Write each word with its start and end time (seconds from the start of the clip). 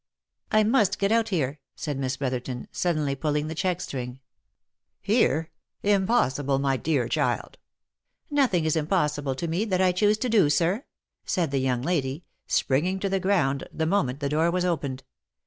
I 0.51 0.63
must 0.63 0.97
get 0.97 1.11
out 1.11 1.29
here," 1.29 1.59
said 1.75 1.99
Miss 1.99 2.17
Brotherton, 2.17 2.67
suddenly 2.71 3.13
pulling 3.13 3.45
the 3.45 3.53
check 3.53 3.79
string. 3.81 4.19
126 5.05 5.05
THE 5.81 5.87
LIFE 5.87 5.93
AND 5.93 5.93
ADVENTURES 5.93 5.93
"Here? 5.93 5.95
Impossible, 6.27 6.57
my 6.57 6.75
dear 6.77 7.07
child 7.07 7.59
!""Nothing 8.41 8.65
is 8.65 8.75
impossible 8.75 9.35
to 9.35 9.47
me, 9.47 9.63
that 9.65 9.79
I 9.79 9.91
choose 9.91 10.17
to 10.17 10.27
do, 10.29 10.49
sir,' 10.49 10.73
1 10.77 10.81
said 11.25 11.51
the 11.51 11.59
young 11.59 11.83
lady, 11.83 12.23
springing 12.47 12.97
to 12.99 13.09
the 13.09 13.19
ground 13.19 13.67
the 13.71 13.85
moment 13.85 14.21
the 14.21 14.29
door 14.29 14.49
was 14.49 14.65
opened. 14.65 15.03